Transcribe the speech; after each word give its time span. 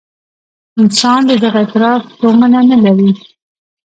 انسان 0.81 1.19
د 1.29 1.31
دغه 1.43 1.57
اعتراف 1.61 2.01
تومنه 2.19 2.61
نه 2.71 2.77
لري. 2.85 3.11